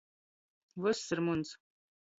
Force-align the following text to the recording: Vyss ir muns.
Vyss 0.81 1.05
ir 1.17 1.25
muns. 1.29 1.57